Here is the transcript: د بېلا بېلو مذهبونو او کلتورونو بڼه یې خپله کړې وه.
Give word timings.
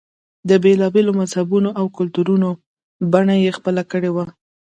د 0.49 0.51
بېلا 0.63 0.87
بېلو 0.93 1.11
مذهبونو 1.21 1.69
او 1.79 1.85
کلتورونو 1.97 2.49
بڼه 3.13 3.35
یې 3.43 3.51
خپله 3.57 3.81
کړې 3.91 4.09
وه. 4.15 4.25